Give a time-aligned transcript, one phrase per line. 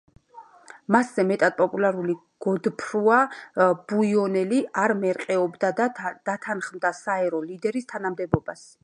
[0.93, 2.15] მასზე მეტად პოპულარული
[2.45, 3.19] გოდფრუა
[3.93, 8.71] ბუიონელი არ მერყეობდა და დათანხმდა საერო ლიდერის თანამდებობას.